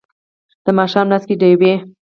[0.65, 1.73] د ماښام لاس کې ډیوې